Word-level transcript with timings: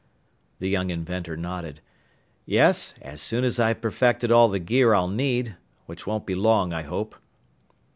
The 0.57 0.67
young 0.67 0.89
inventor 0.89 1.37
nodded. 1.37 1.79
"Yes, 2.47 2.95
as 3.03 3.21
soon 3.21 3.43
as 3.43 3.59
I've 3.59 3.81
perfected 3.81 4.31
all 4.31 4.49
the 4.49 4.57
gear 4.57 4.95
I'll 4.95 5.07
need 5.07 5.57
which 5.85 6.07
won't 6.07 6.25
be 6.25 6.33
long, 6.33 6.73
I 6.73 6.81
hope." 6.81 7.15